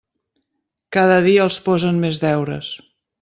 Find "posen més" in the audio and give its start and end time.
1.67-2.23